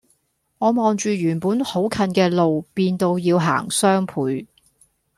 [0.57, 4.47] 我望住原本好近嘅路變到要行雙倍